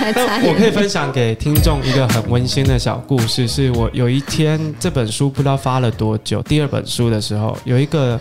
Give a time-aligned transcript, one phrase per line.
[0.48, 8.18] 我可以分享给听众一个很温馨的小故事，是我有一天这本书不知道发了多久，第二本书的时候，有一个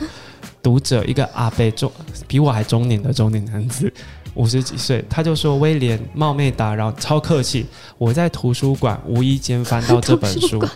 [0.62, 1.92] 读者，一个阿伯中
[2.28, 3.92] 比我还中年的中年男子，
[4.34, 7.66] 五十几岁，他就说：“威廉，冒昧打扰，超客气，
[7.98, 10.62] 我在图书馆无意间翻到这本书。”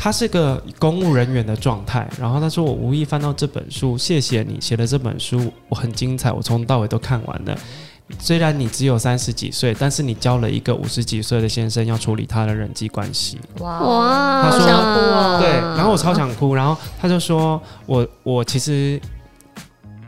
[0.00, 7.58] 他是个公务人员的状态，然后他说：“我无意翻到这本书，谢谢你写的这本书，我很精彩，我从头到尾都看完了。
[8.18, 15.38] 虽然你只有三十几岁，但是你教了一个五十几岁的先生要处理他的人际关系。”哇哇，他说想哭哦！
[15.40, 19.00] 对，然后我超想哭，然后他就说：“我我其实。”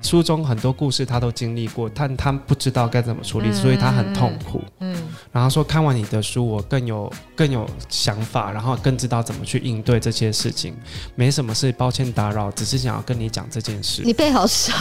[0.02, 4.62] 书中很多故事他都经历过，但他不知道该怎么处理，所以他很痛苦。
[4.78, 4.96] 嗯，
[5.32, 10.74] 然后说看完你的书，我更有更有想法，然后更知道怎么去应对这些事情。
[11.14, 14.02] 没什么事，抱歉打扰，只是想要跟你讲这件事。
[14.04, 14.72] 你背好少，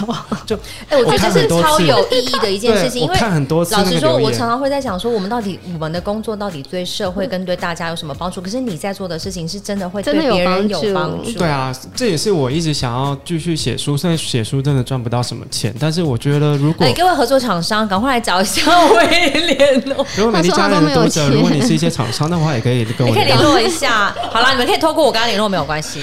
[0.48, 0.56] 就
[0.90, 3.04] 哎，我觉得这是超有意义的一件事情。
[3.04, 8.42] 因为看很多次，老实说，我常常会在想说，我们到底我们的工作到底对社会跟对大家有什么帮助？
[8.42, 11.32] 可是你在做的事情是真的会对别人有帮助。
[11.34, 13.96] 对啊，这也是我一直想要继续写书。
[13.96, 20.04] 虽然写书真的赚不到什么钱，但是我觉得，如果哎，各位合作厂商，赶快来找一下威廉哦。
[20.18, 24.16] 如果美丽佳人的读者，如果你是一些厂商的话，也可以跟我，你可以联络一下。
[24.32, 26.02] 好啦，你们可以透过我跟他联络，没有关系。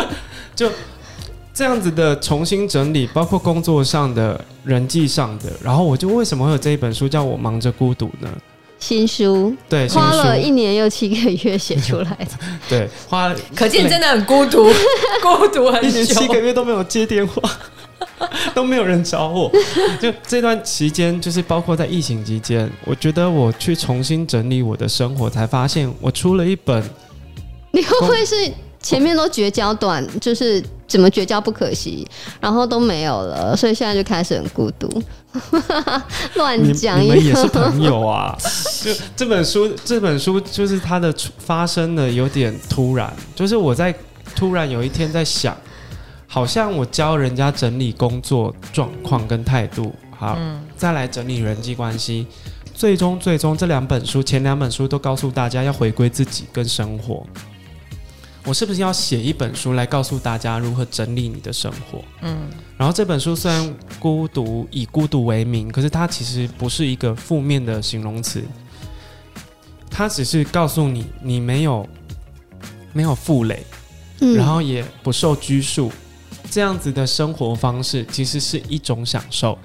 [0.54, 0.70] 就
[1.54, 8.28] 这样子的重新整理，包括工作上的、人际上的，然后我就为什么会有这一本书叫我忙着孤独呢？
[8.78, 12.28] 新书对，花了一年又七个月写出来的。
[12.66, 14.72] 对，花可见真的很孤独，
[15.22, 17.42] 孤独很久，一年七个月都没有接电话。
[18.54, 19.50] 都没有人找我，
[20.00, 26.82] 就这段期间，就是包括在疫情期间，我觉得我去重新整理我的生活，才发现我出了一本。
[27.72, 28.34] 你会不会是
[28.82, 32.06] 前面都绝交短，就是怎么绝交不可惜，
[32.40, 34.88] 然后都没有了，所以现在就开始很孤独。
[36.34, 38.36] 乱讲，你们也是朋友啊？
[38.82, 43.94] 就这本书，这本书就是它的发生的有点突然，就是我在
[44.34, 45.56] 突然有一天在想。
[46.32, 52.24] 好像我教人家整理工作状况跟态度，好，嗯、再来整理人际关系，
[52.72, 57.26] 最终最终这两本书，前两本书都告诉大家要回归自己跟生活。
[58.44, 62.00] 我是不是要写一本书来告诉大家如何整理你的生活？
[62.22, 62.48] 嗯，
[62.78, 68.40] 然后这本书虽然孤独以孤独为名，可是它其实不是一个负面的形容词，
[69.90, 71.84] 它只是告诉你你没有
[72.92, 73.66] 没有负累，
[74.20, 75.90] 嗯、然后也不受拘束。
[76.50, 79.56] 这样子的生活方式其实是一种享受。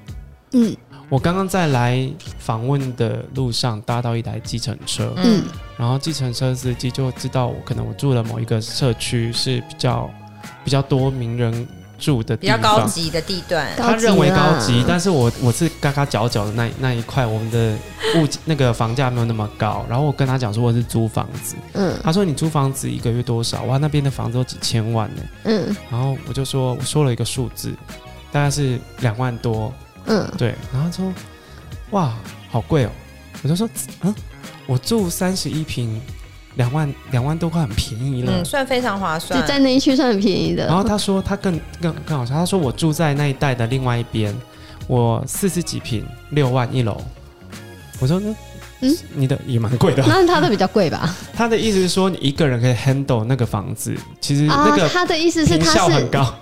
[0.51, 0.75] 嗯，
[1.09, 2.07] 我刚刚在来
[2.37, 5.43] 访问的路上搭到一台计程车，嗯，
[5.77, 10.09] 然后计程车司机就知道我可能我住了某一个社区是比较
[10.63, 11.67] 比较多名人。
[11.97, 17.75] 住的地方，比较高级的地段，他认为高级，但是我我是嘎嘎角角的那那一块，我们的
[18.15, 19.85] 物那个房价没有那么高。
[19.89, 23.63] 然后我跟他讲说我是租房子，嗯，他说你租房子一个月多少？
[23.63, 27.73] 哇，那边的房子都几千万呢，嗯，然后我就说我说了一个数字，
[28.31, 29.73] 大概是两万多，
[30.05, 31.13] 嗯，对，然后说
[31.91, 32.13] 哇，
[32.49, 32.89] 好贵哦，
[33.43, 33.69] 我就说
[34.01, 34.13] 嗯，
[34.65, 36.01] 我住三十一坪。
[36.55, 40.65] 两万两万多块很便宜了，嗯，算非常划算，在那一区算很便宜的。
[40.67, 44.35] 然后他说他更更更好笑，他说我住在那一带的另外一边，
[44.87, 46.99] 我四十几平六万一楼。
[47.99, 48.35] 我说嗯
[48.81, 51.15] 嗯，你的也蛮贵的， 那他的比较贵吧？
[51.33, 56.33] 他的意思是说你一个人可以 handle 那个房子，其实那个他的意思是他是很高。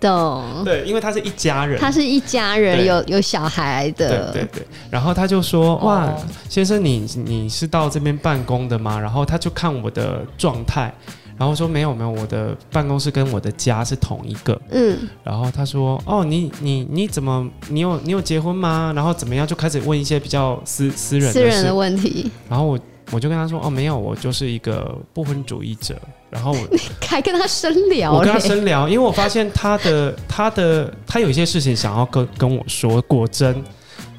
[0.00, 4.66] 懂对，因为他是一家人，他是一家人，有有小孩的，对对对。
[4.90, 6.16] 然后他就说：“哇，哦、
[6.48, 10.92] 先生你，你你是到这边办公的吗？”然后他就看我的状态，
[11.36, 14.96] 然后说：“没有没有，我的办公室跟我的家是同一个。”嗯。
[15.24, 18.92] 然后他说：“哦，你你你怎么你有你有结婚吗？
[18.94, 19.46] 然后怎么样？
[19.46, 22.30] 就开始问一些比较私私人的私人的问题。
[22.48, 22.78] 然后我
[23.10, 25.96] 我就跟他说：“哦，没有，我就是一个不婚主义者。”
[26.30, 26.58] 然后我
[27.00, 33.00] 还跟他深聊，我跟他深聊，因为我发现他的他的他有一些事情想要跟跟我说。
[33.02, 33.64] 果真，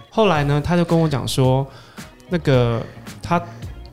[0.09, 1.65] 后来呢，他就跟我讲说，
[2.29, 2.81] 那个
[3.21, 3.39] 他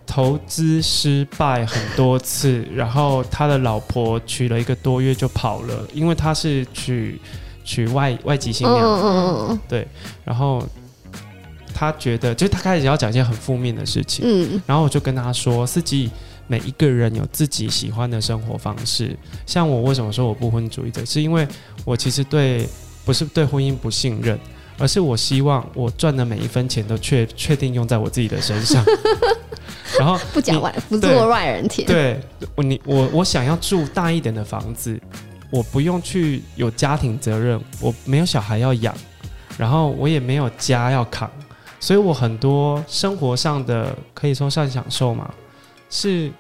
[0.07, 7.21] 投资失败很多次，然后他的老婆娶了一个多月就跑了，因为他是娶
[7.65, 9.87] 娶外外籍新娘，嗯嗯嗯，对，
[10.25, 10.67] 然后
[11.75, 16.11] 他觉得，就是他开始要讲一些很负面的事情，嗯，然后我就跟他说，司机。
[16.47, 19.17] 每一个人有自己喜欢的生活方式。
[19.47, 21.47] 像我为什么说我不婚主义者，是因为
[21.85, 22.69] 我其实对
[23.05, 24.39] 不是对婚姻不信任，
[24.79, 28.85] 而是我希望我赚的每一分钱都确确定用在我自己的身上。
[29.99, 31.87] 然后不讲外不做外人田。
[31.87, 32.21] 对，
[32.55, 35.01] 我你我我想要住大一点的房子，
[35.51, 38.95] 我不用去有家庭责任，我没有小孩要养，
[39.57, 41.31] 然后我也没有家要扛。
[41.79, 45.33] 所以我很多生活上的可以说算享受嘛，
[45.91, 46.31] 是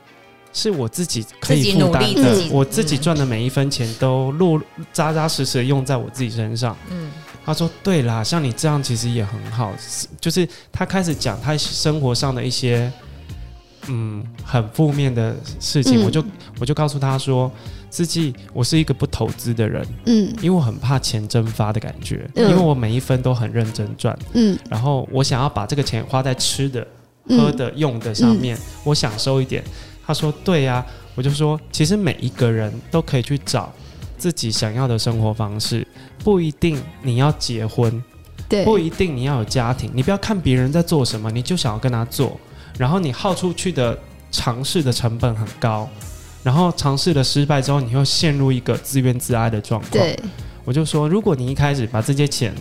[0.53, 4.61] 是我自己可以负担的，自我自己赚的每一分钱都落
[4.93, 6.77] 扎扎实实的用在我自己身上。
[6.91, 7.11] 嗯，
[7.45, 9.73] 他说对啦，像你这样其实也很好，
[10.21, 12.93] 就是他开始讲他生活上的一些。
[13.89, 16.25] 嗯，很负面的事情，嗯、我就
[16.59, 17.49] 我就告诉他说，
[17.89, 26.85] 自己我是一个不投资的人，嗯，因为我很怕钱蒸发的感觉，嗯、因为我每一分都很认真赚，嗯，然后我想要把这个钱花在吃的、
[27.29, 29.63] 喝的、嗯、用的上面，嗯、我享受一点。
[30.07, 33.73] 他说对呀、啊，我就说，其实每一个人都可以去找
[34.17, 35.87] 自己想要的生活方式，
[36.23, 38.03] 不一定你要结婚，
[38.49, 42.39] 对，不一定你要有家庭，你不要看别人在做什么，你就想要跟他做。
[42.79, 43.99] 然后你耗出去的
[44.31, 45.89] 尝试的成本很高，
[46.43, 49.91] 然后尝试了失败之后，你会陷入一个自怨自艾的状况。
[49.91, 50.17] 对，
[50.65, 52.55] 我就说，如果你一开始把这些钱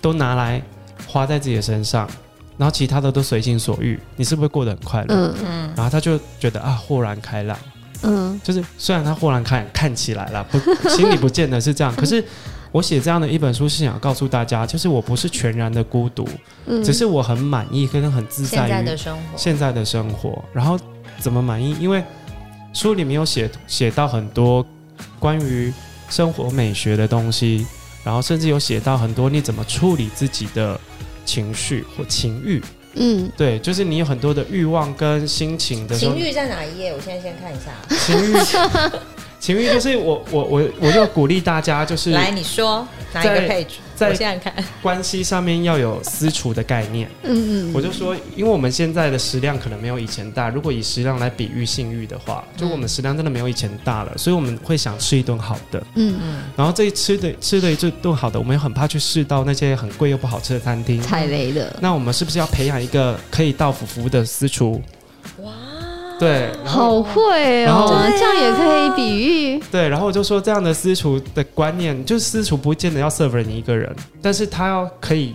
[0.00, 0.62] 都拿来
[1.08, 2.08] 花在自己的身上，
[2.56, 5.14] 然后其他的都随心所欲，你是不是过得很快乐？
[5.14, 5.72] 嗯嗯。
[5.76, 7.58] 然后他就觉得啊，豁然开朗。
[8.02, 10.58] 嗯，就是虽然他豁然开看起来了，不，
[10.90, 12.24] 心里不见得是这样，可是。
[12.72, 16.28] 我写这样的一本书是想告诉大家，就是我不是全然的孤独，
[16.66, 19.22] 嗯，只是我很满意跟很自在于现在的生活。
[19.34, 20.78] 现在的生活，然后
[21.18, 21.74] 怎么满意？
[21.80, 22.04] 因为
[22.74, 24.66] 书里面有写写到很多
[25.18, 25.72] 关于
[26.10, 27.66] 生活美学的东西，
[28.04, 30.78] 然后甚至有写到很多你怎么处理自己的
[31.26, 32.62] 情绪或情欲。
[32.94, 35.94] 嗯，对，就是你有很多的欲望跟心情的。
[35.94, 36.94] 情欲在哪一页？
[36.94, 37.72] 我现在先看一下。
[38.06, 39.15] 情欲。
[39.46, 44.52] 情欲就是我我我我就鼓励大家就是来你说哪一个 page，在现在看
[44.82, 47.08] 关系上面要有私厨的概念。
[47.22, 55.80] 嗯嗯，我就说，因为我们现在的食量可能没有以前大，如果以食量来比喻性欲的话，就我们食量真的没有以前大了，所以我们会想吃一顿好的。
[55.94, 61.76] 嗯嗯，然后这一吃的吃的一顿好的，我们又很怕去试到那些很贵又不好吃的餐厅，踩雷的。
[61.80, 64.82] 那我们是不是要培养一个可以到府服务的私厨？
[65.38, 65.52] 哇！
[66.18, 69.62] 对，好会哦，然后这样也可以比喻。
[69.70, 75.34] 对，然后我就说这样的私厨的观念，就是私厨不见得要 serve 你一个人，但是他要可以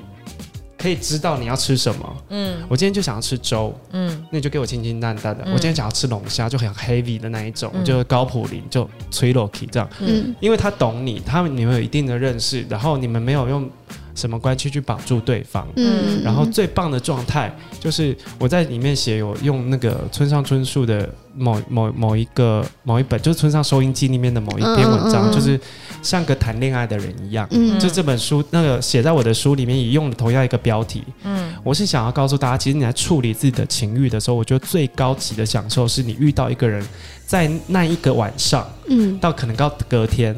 [0.78, 2.18] 可以知道你要吃什么。
[2.30, 5.44] 嗯，我今天就想要吃粥，嗯，那你就给我清清淡淡的。
[5.46, 9.88] 嗯、我今天想要吃龙虾，就很 heavy 的那一种，嗯、就高普林就吹 Loki 这样。
[10.00, 13.70] 嗯，因为他懂你，他们你们有一定的认识，然后你们没有用。
[14.16, 15.68] 什么关系去绑住对方？
[15.76, 25.60] 嗯，然后最棒的状态就是我在里面写有用那个村上春树的某某某一个某一本，就是村上收音机里面的某一篇文章，就是
[26.02, 27.48] 像个谈恋爱的人一样。
[27.52, 31.04] 嗯，就这本书那个写在我的书里面，也用了同样一个标题。
[31.24, 36.86] 嗯，我是想要告诉大家，其实你在处理自己的情欲的时候，我觉得最高级的享受是你遇到一个人，
[37.26, 40.36] 在那一个晚上，嗯，到可能到隔天。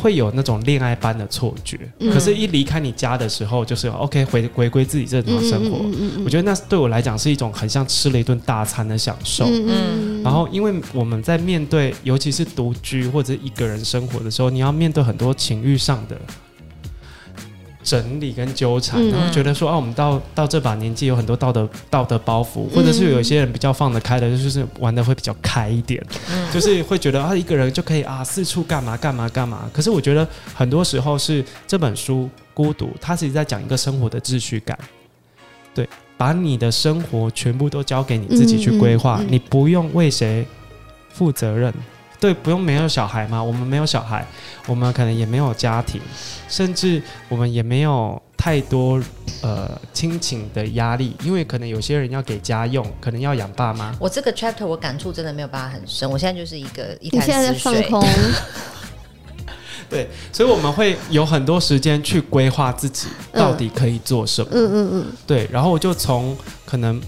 [0.00, 5.78] 会有那种恋爱般的错觉，嗯、可是，一离开你家的时候，就是 OK 回回归自己正常生活。
[6.24, 9.46] 我觉得那对我来讲是一种很像吃了一顿大餐的享受。
[9.48, 16.16] 嗯，然后，因为我们在面对，尤其是独居或者一个人生活的时候，你要面对很多情欲上的。
[17.86, 26.04] 整理跟纠缠，然后觉得说，啊，我们到到这把年纪，有很多道德道德包袱，或者是有一些人比较放得开的，就是玩的会比较开一点，
[26.52, 29.70] 就是会觉得啊，一个人就可以啊，四处干嘛干嘛干嘛。
[29.72, 34.76] 可是我觉得很多时候是这本书《孤独》，它其实在讲一个生活的秩序感，
[35.72, 40.44] 对，把你的生活全部都交给你自己去规划，你不用为谁
[41.12, 41.72] 负责任。
[42.18, 43.42] 对，不用没有小孩吗？
[43.42, 44.26] 我们没有小孩，
[44.66, 46.00] 我们可能也没有家庭，
[46.48, 48.98] 甚至我们也没有太多
[49.42, 53.94] 呃亲情的压力，因为可能有些人要给家用，可能要养爸妈。
[54.00, 57.36] 我这个 chapter 我感触真的没有办法很深，我现在就是一个一潭死水。
[57.36, 58.08] 你现在在放空。
[59.90, 64.48] 对，所以我们会有很多时间去规划自己到底可以做什么。
[64.52, 65.06] 嗯嗯嗯。
[65.26, 66.98] 对，然后我就从可能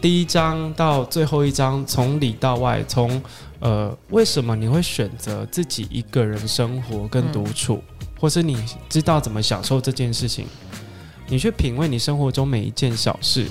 [0.00, 3.22] 第一章到最后一章，从里到外，从。
[3.62, 10.46] 呃，为什么你会选择自己一个人生活跟独处，嗯、或是你知道怎么享受这件事情？
[11.28, 13.46] 你去品味你生活中每一件小事。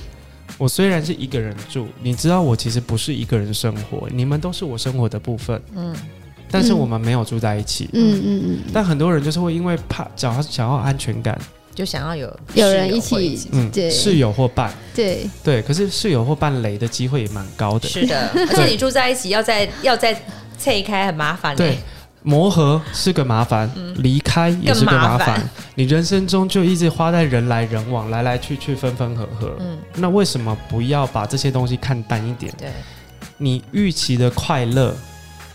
[0.58, 5.60] 我虽然是一个人住，你知道我其实不是一个人生活，你们都是我生活的部分。
[5.74, 5.96] 嗯，
[6.51, 7.89] 但是我们没有住在一起。
[7.94, 8.60] 嗯嗯嗯。
[8.74, 11.39] 但很多人就是会因为怕，想要想要安全感。
[11.74, 15.30] 就想要有有人一起，嗯，室友或伴，对。
[15.44, 20.13] 对，可是室友或伴雷的机会也蛮高的，是的， 而且你住在一起，要再要再
[20.60, 21.78] 拆开很麻烦，对，
[22.24, 32.54] 磨合是个麻烦，离开也是个麻烦，你人生中就一直花在人来人往，来来去去，分分合合，嗯，那为什么不要把这些东西看淡一点？
[32.58, 32.70] 对，
[33.38, 34.96] 你预期的快乐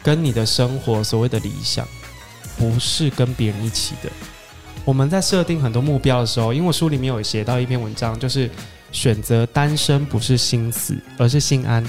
[0.03, 1.87] 跟你的生活所谓的理想，
[2.59, 4.11] 不是跟别人一起的。
[4.87, 8.49] 我们在设定很多目标的时候，因为我书里面有写到一篇文章，就是。
[8.93, 11.85] 选择单身不是心死，而是心安。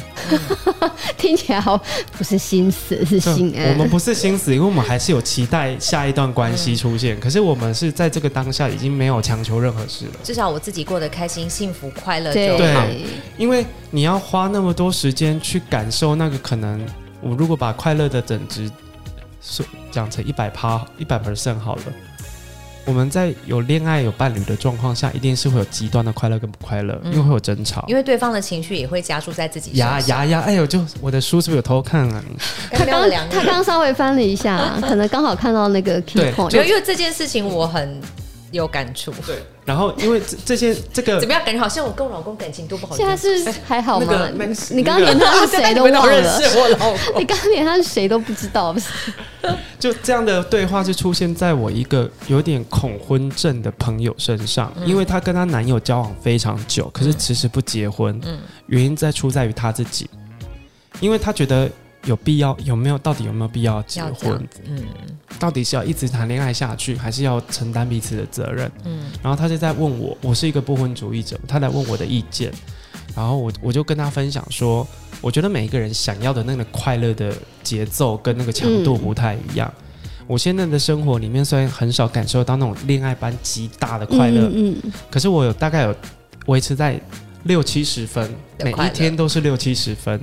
[1.16, 1.80] 听起来好，
[2.18, 3.70] 不是心死，是心安。
[3.70, 7.16] 我们不是心死，因为我们还是有期待下一段关系出现。
[7.16, 10.14] 嗯、可是我们是在这个当下已经没有强求任何事了。
[10.22, 12.58] 至少我自己过得开心、幸福、快乐就好。
[12.58, 13.06] 对，
[13.38, 16.84] 因为你要花那么多时间去感受那个可能，
[17.22, 18.70] 我如果把快乐的等值
[19.40, 21.84] 说讲成一百趴、一百 percent 好了。
[22.88, 30.00] 我们在有恋爱、有伴侣的状况下，一定是会有极端的快乐跟不快乐，嗯、因为会有争吵，因为对方的情绪也会加注在自己身上。
[30.00, 30.40] 呀呀呀！
[30.48, 32.24] 哎呦，就我的书是不是有偷看啊？
[32.72, 36.50] 他刚他刚稍微翻了一下，可能刚好看到那个 key point。
[36.50, 38.00] 就因为这件事情，我很。
[38.52, 39.38] 有感触，对。
[39.66, 41.44] 然后因为这这些这个怎么样？
[41.44, 42.96] 感觉好像我跟我老公感情都不好。
[42.96, 44.06] 现在是还好吗？
[44.36, 46.40] 那个、你刚刚连他是谁都忘了。
[46.56, 48.88] 我老公，你刚刚连他是谁都不知道，不是？
[49.78, 58.18] 就这样的对话是出现在我一个有点恐婚症的朋友身上，嗯、因为她跟她男友交往非常久，可是迟迟不结婚。
[58.26, 58.40] 嗯。
[58.68, 60.10] 原因在出在于她自己，
[61.00, 61.70] 因为她觉得。
[62.08, 62.98] 有必要有没有？
[62.98, 64.48] 到底有没有必要结婚？
[64.66, 64.82] 嗯，
[65.38, 68.72] 到底是要一直谈恋爱下去，还是要承担彼此的责任？
[68.86, 72.50] 嗯，然后他就在问我，我是一个不婚主义者，他来问我的意见，
[73.14, 74.88] 然后我我就跟他分享说，
[75.20, 79.72] 我觉得每一个人想要的那个快乐的节奏跟那个强度不太一样。
[79.78, 85.96] 嗯，我现在的生活里面虽然很少感受到那种恋爱般极大的快乐，嗯，嗯，可是我有大概有
[86.46, 86.98] 维持在
[87.44, 88.34] 六七十分，
[88.64, 90.20] 每一天都是六七十分。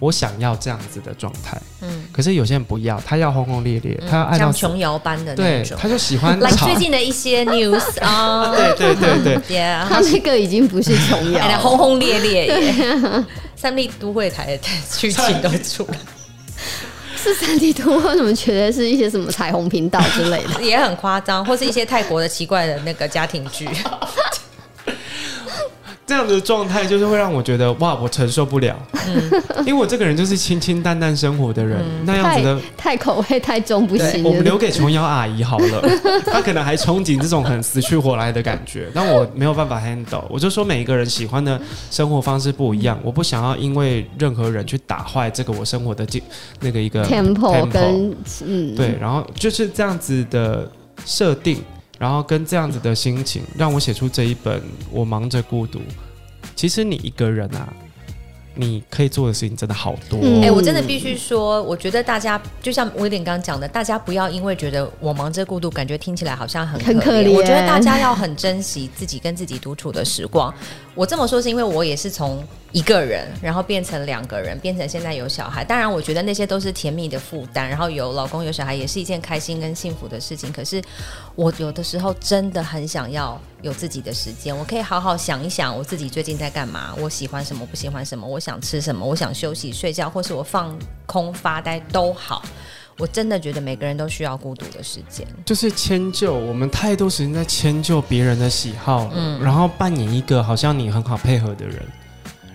[0.00, 6.38] 我想要这样子的状态，嗯，可是有些人不要，他要轰轰烈烈，他要爱到像琼瑶般的那种，对，他就喜欢。
[6.40, 13.24] 来最近的一些 news 啊，对对对对， 他那个已经不是琼瑶，轰轰烈烈耶，
[13.56, 14.62] 三立都会台的
[14.96, 15.98] 剧情都出来，
[17.16, 23.68] 是三立都会，怎么觉得是一些什么彩虹频道之类的，也很夸张，或是一些泰国的奇怪的那个家庭剧。
[26.08, 28.74] 这样的状态就是会让我觉得哇，我承受不了。
[29.06, 29.30] 嗯，
[29.66, 34.24] 因为我这个人就是清清淡淡生活的人，嗯、那样子的太，太口味太重不行。
[34.24, 35.82] 我们留给琼瑶阿姨好了，
[36.24, 40.24] 她可能还憧憬这种很死去活来的感觉，但我没有办法 handle。
[40.30, 41.60] 我就说每一个人喜欢的
[41.90, 46.22] 生活方式不一样，我不想要因为任何人去打坏这个我生活的这
[46.60, 50.66] 那个一个 tempo 跟嗯对，然后就是这样子的
[51.04, 51.62] 设定。
[51.98, 55.78] 然后跟这样子的心情，让我写出这一本《我忙着孤独》。
[56.54, 57.72] 其实你一个人啊。
[58.60, 60.18] 你可以做的事情真的好多。
[60.18, 66.98] 哎、欸，我真的必须说，我觉得大家就像威廉刚刚讲的，大家不要因为觉得我忙着孤独，感觉听起来好像很可怜。
[66.98, 67.32] 可怜。
[67.32, 70.52] 我觉得大家要很珍惜自己跟自己独处的时光。
[70.98, 75.62] 我这么说是因为我也是从一个人，然后变成两个人，变成现在有小孩。
[75.62, 80.52] 当然，我觉得那些都是甜蜜的负担，然后有老公有小孩也是一件开心跟幸福的事情。
[80.52, 80.82] 可是
[81.36, 90.76] 我有的时候真的很想要有自己的时间，我可以好好想一想我自己最近在干嘛，我喜欢什么，不喜欢什么，我想吃什么，我想休息睡觉，或是我放
[91.06, 92.42] 空发呆都好。
[92.98, 96.34] 我真的觉得每个人都需要孤独的时间，就是迁就。
[96.34, 101.82] 我们太多时间在迁就别人的喜好，嗯，然后扮演一个好像你很好配合的人。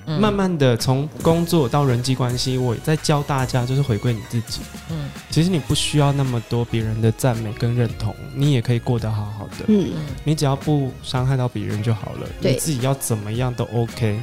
[0.06, 4.60] 嗯，慢慢的从工作到人际关系，我在教大家就是回归你自己。
[4.90, 9.64] 嗯，其实你不需要那么多别人的赞美跟认同，你也可以过得好好的。
[9.70, 9.94] 嗯，
[10.26, 12.28] 你只要不伤害到别人就好了。
[12.42, 14.22] 对你自己要怎么样都 OK。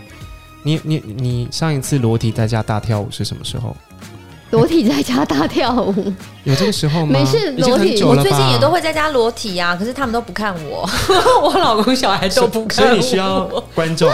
[0.63, 3.75] 你你你上一次裸体在家大跳舞是什么时候？
[4.51, 6.13] 裸体在家大跳舞，
[6.45, 7.13] 有这个时候吗？
[7.13, 8.03] 没事，裸体。
[8.03, 10.89] 我最近也都会在家裸体啊，可是他们都不看我，
[11.43, 13.43] 我老公小孩都不看我，所以你需要
[13.75, 14.11] 观众。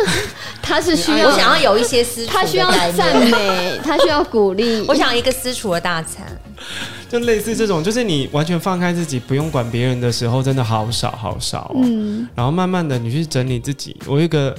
[0.62, 4.82] 他是需要，我想要有一些私，他需要赞美，他需要鼓励。
[4.88, 6.24] 我想一个私厨的大餐，
[7.10, 11.70] 就类似这种，就是你完全放开自己，不用管别人的时候，真的好少好少。
[11.74, 13.94] 嗯，然后慢慢的你去整理自己。
[14.06, 14.54] 我一个。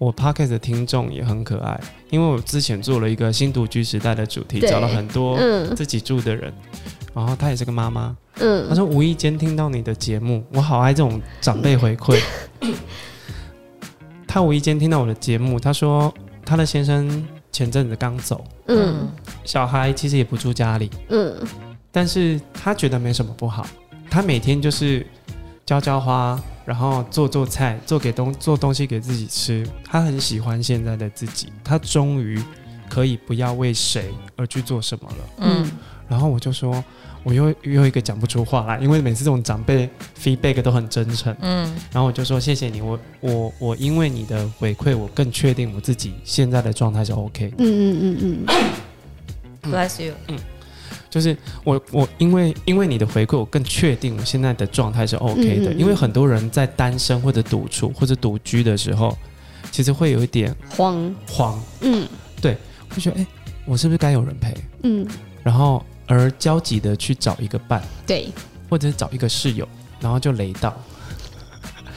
[0.00, 1.80] 我 Podcast 的听众也很可爱，
[2.10, 5.38] 因为我之前做了一个新独居时代的主题，找了很多
[5.74, 6.82] 自己住的人，嗯、
[7.14, 12.18] 然后她也是个妈妈，嗯，她说无意间听到你的节目，我好爱这种长辈回馈。
[14.26, 16.12] 她无意间听到我的节目，她说
[16.44, 19.08] 她的先生前阵子刚走，嗯，
[19.44, 21.34] 小孩其实也不住家里，嗯，
[21.92, 23.66] 但是她觉得没什么不好，
[24.10, 25.06] 她每天就是
[25.66, 26.40] 浇浇花。
[26.68, 29.66] 然后做做菜，做给东做东西给自己吃。
[29.82, 32.38] 他很喜欢现在的自己，他终于
[32.90, 35.16] 可以不要为谁而去做什么了。
[35.38, 35.70] 嗯，
[36.06, 36.84] 然后我就说，
[37.22, 39.88] 我又又一个讲不出话来，因为每次这种长辈
[40.22, 41.34] feedback 都很真诚。
[41.40, 47.50] 嗯，然后我就说谢谢你，我我我因为你的回馈，我更确定我自己现在的状态是 OK。
[47.56, 50.12] 嗯嗯嗯嗯，Bless you。
[50.26, 50.38] 嗯。
[51.10, 55.70] 就是我我因为因为你的回馈，我更确定我现在的状态是 OK 的。
[55.70, 59.16] 嗯嗯嗯，因为很多人在单身或者独处或者独居的时候，
[59.70, 61.62] 其实会有一点慌慌。
[61.80, 62.06] 嗯，
[62.40, 62.56] 对，
[62.90, 63.26] 会觉得哎、欸，
[63.64, 64.54] 我是不是该有人陪？
[64.82, 65.06] 嗯，
[65.42, 68.28] 然后而焦急的去找一个伴，对，
[68.68, 69.68] 或者是找一个室友，
[70.00, 70.76] 然后就雷到。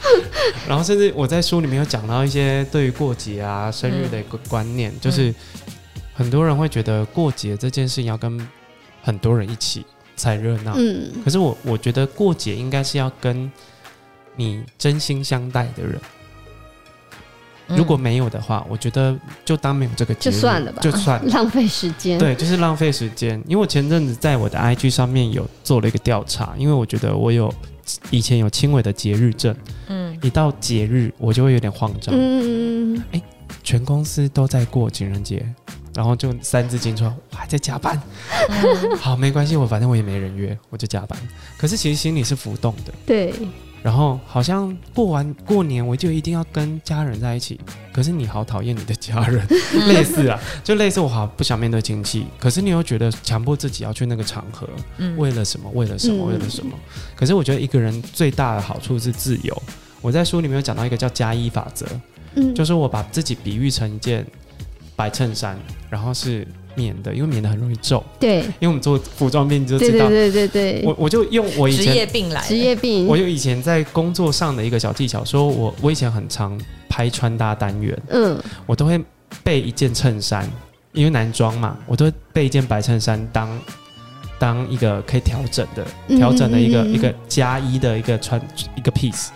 [0.66, 5.32] 然后甚至我在书里面有讲到一些对于过节啊、生日的一个观念，嗯、就是
[6.12, 8.36] 很多人会觉得过节这件事情要跟
[9.02, 9.84] 很多人一起
[10.16, 10.72] 才热闹。
[10.76, 13.50] 嗯，可是我我觉得过节应该是要跟
[14.36, 16.00] 你真心相待的人。
[17.66, 22.18] 如果没有的话，我觉得就当没有这个节日就算了吧，就算了浪费时间。
[22.18, 23.42] 对，就是浪费时间。
[23.46, 27.52] 因为我前阵子在我的 IG 上面有做了一个调查，因为我觉得我有。
[28.10, 29.54] 以前有轻微的节日症，
[29.88, 33.22] 嗯，一到节日我就会有点慌张，嗯，哎、欸，
[33.64, 35.44] 全公司都在过情人节，
[35.94, 38.00] 然后就三字经说我还在加班，
[38.48, 41.18] 嗯、 好，没关系，我反正我也没人约，我就加班。
[41.56, 43.32] 可是其实心里是浮动的，对。
[43.82, 47.60] 然后好像过完过年我就一定要跟家人在一起，
[47.92, 49.44] 可是你好讨厌你的家人，
[49.88, 54.68] 类似啊，就类似我好不想面对亲戚，可是你又觉得强迫自己要去那个场合，
[54.98, 55.68] 嗯，为了什么？
[55.74, 56.26] 为了什么？
[56.26, 56.78] 嗯，为了什么？
[57.16, 59.62] 可是我觉得一个人最大的好处是自由。
[60.00, 61.84] 我在书里面有讲到一个叫加一法则，
[62.36, 64.24] 嗯，就是我把自己比喻成一件
[64.96, 65.58] 白衬衫，
[65.90, 66.46] 然后是。
[66.74, 68.02] 棉的，因为棉的很容易皱。
[68.18, 70.08] 对，因为我们做服装编辑就知道。
[70.08, 70.82] 对对对对对。
[70.86, 73.06] 我我就用我以前职业病来，职业病。
[73.06, 76.58] 我有以前在工作上的一个小技巧，说我我以前很常
[76.88, 78.98] 拍穿搭单元，嗯，我都会
[79.44, 80.50] 备一件衬衫，
[80.94, 83.60] 因为男装嘛，我都会备一件白衬衫当
[84.38, 88.40] 当一个可以调整的调整的一个、嗯、一个加一的一个穿
[88.74, 89.28] 一个 piece。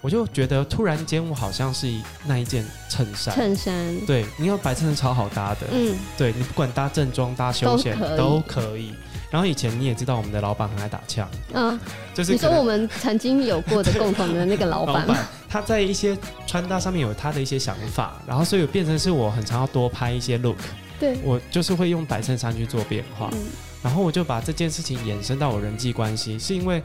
[0.00, 1.92] 我就觉得突然间，我好像是
[2.26, 3.34] 那一件衬衫。
[3.34, 5.66] 衬衫，对，你要白衬衫超好搭的。
[5.72, 8.94] 嗯，对你不管搭正装、搭休闲都，都可以。
[9.30, 11.28] 然后以前你也知道，我们的老板很爱打枪。
[11.52, 11.78] 嗯，
[12.14, 20.58] 就是你说我们曾经有过的共同的那个老板， 老板他在一些穿搭上面有他的一些想法，然后所以变成是我很常要多拍一些 look。
[21.00, 23.38] 对，我就是会用白衬衫去做变化，嗯，
[23.82, 26.82] 然后我就把这件事情延伸到我人际关系，是因为。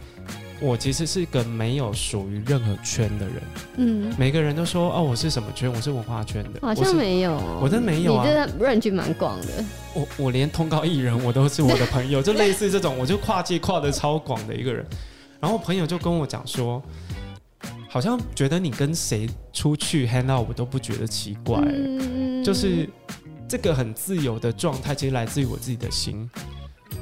[0.61, 3.35] 我其实是个没有属于任何圈的人，
[3.77, 9.47] 嗯，每个人都说哦，我是什么圈，我是文化圈的，好像没有，我真没有啊，你这 range 蛮广的，
[9.95, 14.85] 我我连通告艺人我都是我的朋友，就类似这种，我就跨界跨的超广的一个人，
[15.39, 16.79] 然后朋友就跟我讲说，
[17.89, 22.87] 好像觉得你跟谁出去 hang out 我都不觉得奇怪，嗯，就是
[23.47, 26.29] 这个很自由的状态，其实来自于我自己的心。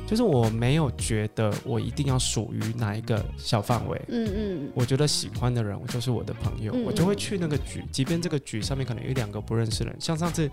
[0.09, 10.49] 就是我没有觉得我一定要属于哪一个小范围，嗯嗯，我觉得喜欢的人，我就是我的朋友，我就会去那个局，即便这个局上面可能有一两个不认识的人，像上次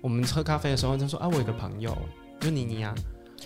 [0.00, 1.96] 我们喝咖啡的时候，他说啊，我有个朋友，
[2.40, 2.92] 就妮妮啊，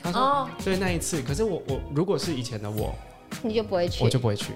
[0.03, 2.95] 他说、哦、对那一次，可是我我如果是以前的我，
[3.43, 4.55] 你就不会去，我就不会去。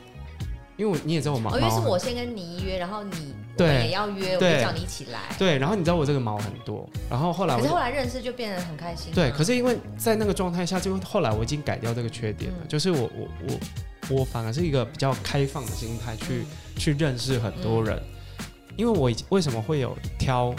[0.78, 5.20] 因为我你也知道我忙，哦，因为是我先跟你约，然后你对也要约，我就叫你一起来。
[5.38, 9.12] 对，然后你知道我这个毛很多，然后后来我可是后来认识就变得很开心。
[9.14, 17.96] 对，可是因为在那个状态下，就后来我已经改掉这个缺点了，嗯、就是我我我我反而是一个比较开放的心态去、嗯、去认识很多人，
[18.38, 18.44] 嗯、
[18.76, 20.54] 因为我为什么会有挑。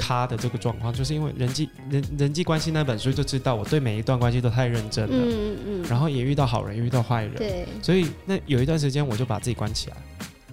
[0.00, 9.96] 他的这个状况，就是因为人际人人际关系那本书就知道，我对每一段关系都太认真了，嗯嗯，然后也遇到好人，遇到坏人，对，所以那有一段时间我就把自己关起来，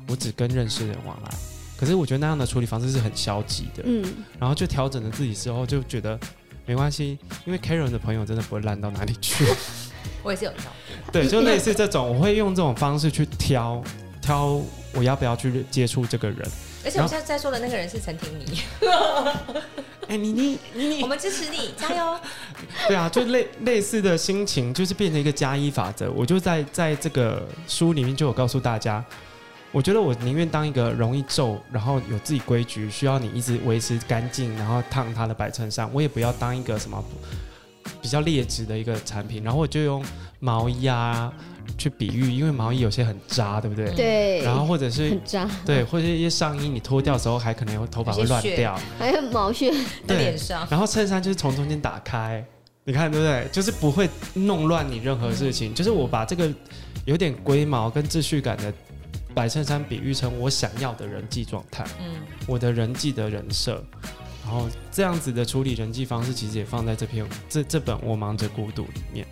[0.07, 1.29] 我只跟认识的人往来。
[1.77, 4.03] 可是我觉得那样的处理方式是很消极的，嗯，
[4.39, 6.19] 然后就调整了自己之后，就觉得
[6.65, 9.45] 没关系，因为 Karen 的朋友真的不会烂到哪里去。
[10.23, 10.71] 我也是有挑，
[11.11, 13.83] 对，就类似这种，我会用这种方式去挑
[14.21, 14.59] 挑
[14.93, 16.39] 我要不要去接触这个人。
[16.83, 18.59] 而且我现在在说的那个人是陈婷妮，
[20.01, 22.19] 哎、欸，你你你你，我们支持你，加油！
[22.88, 26.11] 对啊，就类类似的心情，就是变成一个加一法则。
[26.11, 29.03] 我就在在这个书里面就有告诉大家，
[29.75, 37.03] 我觉得我宁愿当一个容易皱，然后有自己规矩，需要你一直维持干净，然后烫它的白衬衫，我也不要当一个什么
[38.01, 39.43] 比较劣质的一个产品。
[39.43, 40.01] 然后我就用
[40.39, 41.33] 毛衣啊。
[41.79, 43.89] 去比喻，因为毛衣有些很扎，对不对？
[43.95, 44.41] 对。
[44.43, 49.73] 然后或者是很扎，对，或者一些上衣你脱掉的时候，还可能有头发会乱掉，还有毛屑
[50.07, 50.65] 在脸上。
[50.69, 52.45] 然后衬衫就是从中间打开，
[52.83, 53.47] 你看对不对？
[53.51, 55.71] 就是不会弄乱你任何事情。
[55.71, 56.47] 嗯、就是我把这个
[57.05, 58.71] 有点龟毛跟秩序感的
[59.36, 62.15] 白衬衫比喻成我想要的人际状态，嗯，
[62.48, 63.84] 我的人际的人设，
[64.45, 69.28] 然后这样子的处理人际方式，其实也放在这篇这这本《我忙着孤独》里面。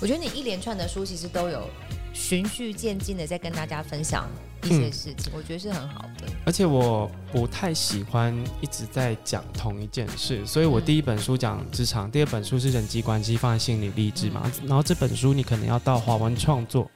[0.00, 1.66] 我觉得你一连串的书其实都有
[2.12, 4.28] 循序渐进的在跟大家分享
[4.64, 6.26] 一些事情，嗯、我觉得是很好的。
[6.44, 14.42] 而且我不太喜欢一直在讲同一件事，所以我第一本书讲职场，第二本书是人际关系，放在心理励志嘛。
[14.44, 16.90] 嗯、然后这本书你可能要到华文创作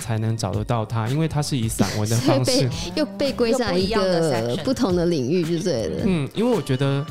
[0.00, 6.02] 才能找得到它，因为它是以散文的方式， 又被归在一个不同的领域就对了。
[6.04, 7.06] 嗯，因为我觉得。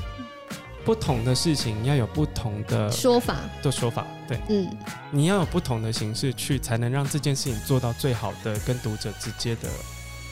[0.86, 4.68] 不同的事情要有不同的说法的说法，对，嗯，
[5.12, 9.70] 你要有不同的形式去，才能让这件事情做到最好的跟读者直接的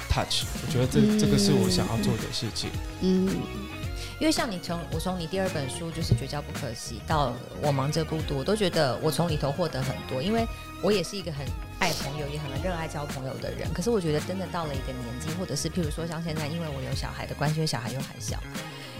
[0.09, 0.45] touch。
[0.65, 2.71] 我觉得这、嗯、这个是我想要做的事情。
[3.01, 3.27] 嗯，
[4.19, 10.47] 因为像你从我从你第二本书就是绝交不可惜到我忙着孤独，我都觉得我从里头获得很多，因为
[10.81, 11.45] 我也是一个很
[11.79, 13.71] 爱朋友也很热爱交朋友的人。
[13.73, 18.37] 可是我觉得真的到了一个年纪，或者是譬如说像现在，因为我有小孩的关系，小孩又还小。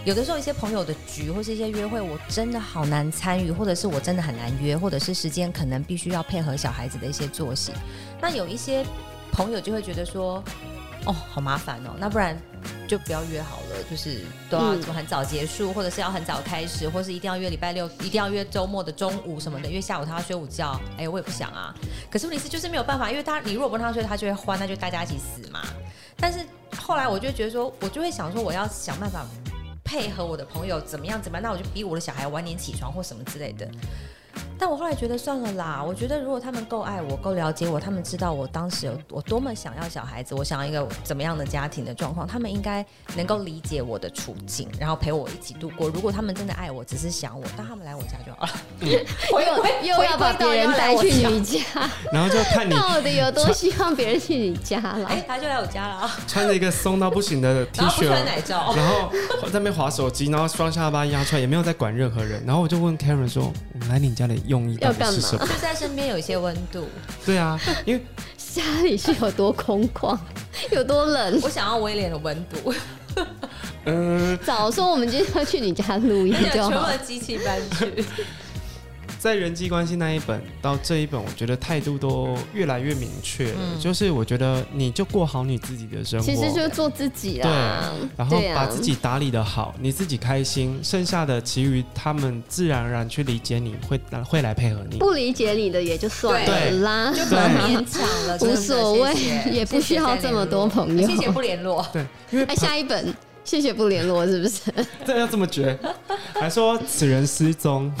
[0.04, 7.72] 有的时候，一些朋友的局或是一些约会，我真的好难参与，或者是我真的很难约，或者是时间可能必须要配合小孩子的一些作息。
[8.20, 8.86] 那有一些
[9.32, 10.42] 朋友就会觉得说，
[11.04, 12.36] 哦，好麻烦哦，那不然
[12.86, 20.78] 就不要约好了，就是都要怎么很早结束，或者是要很早开始，或是一定要约礼拜六，一定要约周末的中午什么的，因为下午他要睡午觉。
[20.96, 21.74] 哎，我也不想啊。
[22.10, 25.60] 可是问题是就是没有办法，因为他你如果不让他睡，他就会欢，那就大家一起死嘛。
[26.16, 26.40] 但是
[26.78, 29.24] 后来我就觉得说，我就会想说，我要想办法。
[29.84, 33.66] 配合我的朋友怎么样怎么样，那我就逼我的小孩晚点起床或什么之类的。
[34.58, 42.84] 但我后来觉得算了啦，我觉得如果他们够爱我，够了解我，他们知道我当时有我多么想要小孩子，我想要一个怎么样的家庭的状况，他们应该
[43.16, 45.88] 能够理解我的处境，然后陪我一起度过。
[45.88, 48.52] 如果他们真的爱我，只是想我，当他们来我家就好了。
[48.80, 48.88] 嗯、
[49.32, 51.60] 我又又要把别人带去你家，
[52.12, 55.06] 然后就看你到底有多希望别人去你家了。
[55.08, 59.10] 哎，他就来我家了啊，穿着一个松到不行的 T 恤，然后奶罩，然后
[59.46, 62.42] 在那边划手机，然后双下巴压出来，也没有在管任何人。
[62.46, 66.86] 然后我就问 Karen 说：“我们来你家里用意到底是什么？”就在身边有一些温度。
[67.24, 68.04] 对啊，因为
[68.36, 70.18] 家里是有多空旷，
[70.72, 71.40] 有多冷。
[71.42, 72.74] 我想要威廉的温度。
[73.84, 76.70] 嗯、呃，早说我们今天要去你家录音就好。
[76.70, 78.04] 全部机器搬去。
[79.18, 83.58] 在人际关系那一本到这一本，我觉得态度都越来越明确了。
[83.58, 87.92] 嗯、就是我觉得你就过好你自己的生活，其实就是做自己啊。
[87.98, 94.98] 对，然后把自己打理的好，你自己开心，剩下的其余他们自然而然去理解你，会会来配合你。
[94.98, 99.14] 不理解你的也就算了啦，就不要勉强了，无所谓，
[99.50, 101.08] 也不需要这么多朋友。
[101.08, 101.84] 谢谢不联络。
[101.92, 103.12] 对，因为哎，下一本
[103.44, 104.72] 谢谢不联络是不是？
[105.04, 105.76] 这要这么绝？
[106.34, 107.92] 还说此人失踪。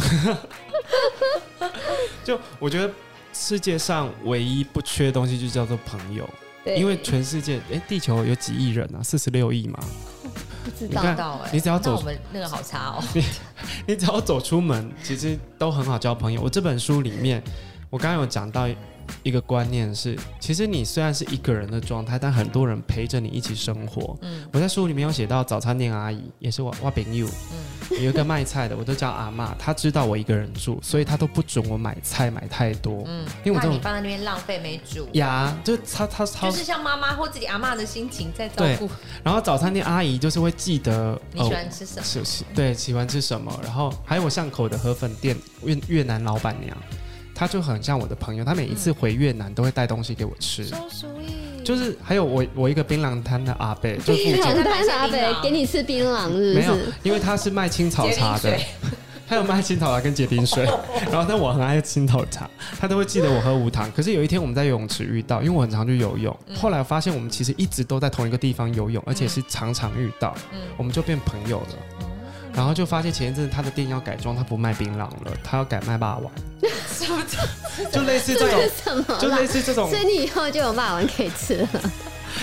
[2.24, 2.92] 就我觉得
[3.32, 6.28] 世界上唯一不缺的东西就叫做朋友，
[6.64, 9.02] 因为全世界哎、欸，地球有几亿人啊？
[9.02, 9.78] 四十六亿嘛？
[10.64, 13.04] 不知道哎，你只要走，我们那个好差哦。
[13.14, 13.24] 你
[13.86, 16.40] 你只要走出门，其实都很好交朋友。
[16.42, 17.42] 我这本书里面，
[17.90, 18.68] 我刚刚有讲到。
[19.22, 24.16] 一个观念是，其实你虽然是一个人的状态，但很多人陪着你一起生活。
[24.22, 27.26] 嗯，我在书里面有写到早餐店阿姨，也是我我朋友。
[27.52, 33.02] 嗯，有一个卖菜的，我都叫阿妈，她知道我一个人住，所以她都不准我买菜买太多。
[33.06, 35.08] 嗯，因为我怕你放在那边浪费没煮。
[35.12, 38.88] 呀，就她她她就是像妈妈或自己阿妈的心情在照顾。
[39.22, 43.58] 然后早餐店阿姨就是会记得你喜欢吃什么，对，喜欢吃什么。
[43.62, 46.76] 然后还有我巷口的河粉店越越南老板娘。
[47.38, 50.66] 他就很像我的朋友，他每一次回越南都会带东西给我吃。
[51.64, 56.58] 就是还有我我一个槟榔摊的阿伯，就槟榔摊的阿伯给你吃槟榔是是？
[56.58, 58.58] 没有，因为他是卖青草茶的，
[59.28, 60.64] 他有卖青草茶跟结冰水。
[61.12, 63.88] 然后但我很爱青草茶，他都会记得我喝无糖。
[63.92, 66.36] 可是有一天我们在游泳池遇到，因为我很常去游泳。
[66.56, 70.34] 后来我发现我们其实一直都在同一个地方游泳，而且是常常遇到，
[70.76, 72.07] 我们就变朋友了。
[72.58, 76.32] 然后就发现前一阵子他的店要改装，他不卖槟榔了，他要改卖霸王。
[77.92, 81.68] 就类似这种，就类似这种，所以你以后就有霸王可以吃了。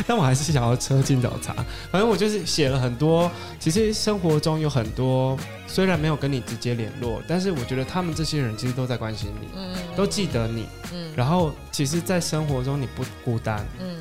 [0.07, 1.53] 但我还是想要喝青草茶。
[1.91, 11.11] 反正我就是写了很多，其实生活中有很多，虽然没有跟你直接联络，但是我觉得他们这些人其实都在关心你，嗯，都记得你，嗯。
[11.13, 13.97] 然后其实，在生活中你不孤单，嗯。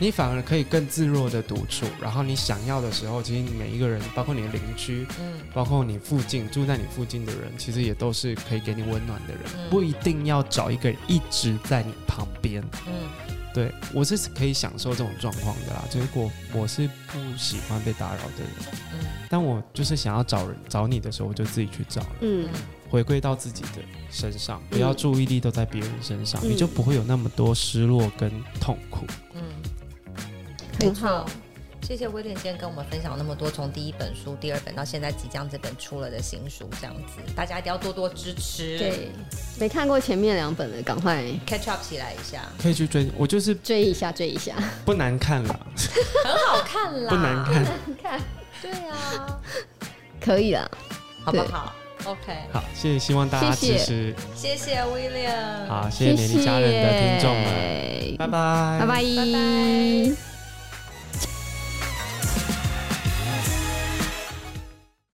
[0.00, 12.92] 你反而可以更自若的独处，然后你想要的时候，其实你每一个人，包括你的邻居，嗯，包括你附近住在你附近的人，其实也都是可以给你温暖的人，嗯、不一定要找一个人一直在你旁边，嗯，
[13.52, 15.84] 对我是可以享受这种状况的啦。
[15.90, 18.50] 结果我是不喜欢被打扰的人，
[18.92, 22.48] 嗯，但我就是想要找人找你的时候，我就自己去找，嗯，
[22.88, 23.82] 回归到自己的
[24.12, 28.30] 身上，不要注意力都在别人身上，嗯、你就不会有那么多失落跟
[28.60, 29.42] 痛苦，嗯。
[30.80, 31.26] 很好，
[31.82, 38.78] 谢谢威廉今天跟我们分享那么多，从第一本书、第二本到现在即将这本出了的新书，这样子，大家一定要多多支持。
[38.78, 39.08] 对，
[39.58, 43.08] 没看过前面两本的，赶快 catch up 起来一下，可以去追。
[43.16, 45.58] 我就是追一下，追一下，不难看啦，
[46.24, 47.64] 很好看啦，不难看，
[48.00, 48.20] 看，
[48.62, 49.40] 对啊，
[50.20, 50.70] 可以啦，
[51.24, 54.80] 好不好？OK，好，谢谢，希望大家支持，谢谢。
[54.84, 60.37] William，好，谢谢美丽佳人的听众们，拜拜，拜拜，拜拜。